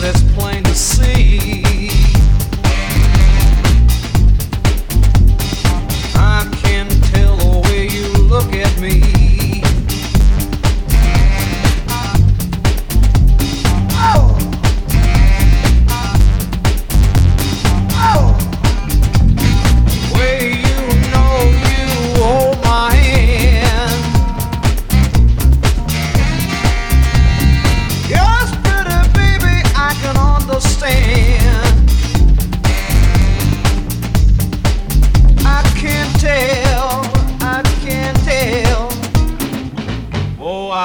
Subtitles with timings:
[0.00, 0.45] this planet.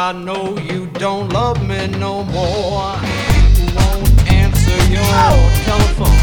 [0.03, 2.95] I know you don't love me no more.
[3.55, 5.13] You won't answer your
[5.63, 6.20] telephone.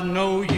[0.00, 0.49] I know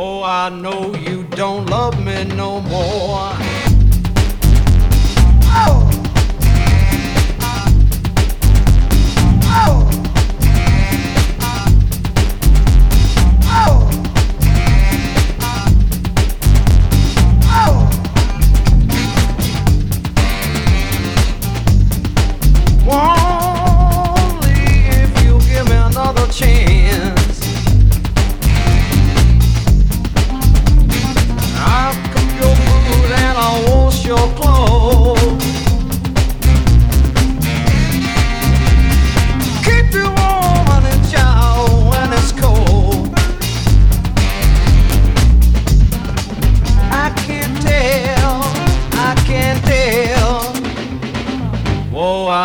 [0.00, 3.47] Oh, I know you don't love me no more.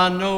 [0.09, 0.32] no